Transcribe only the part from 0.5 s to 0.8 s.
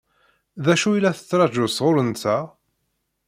D